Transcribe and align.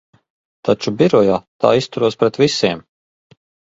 Taču 0.69 0.93
birojā 1.03 1.37
tā 1.67 1.77
izturos 1.85 2.21
pret 2.25 2.43
visiem. 2.47 2.87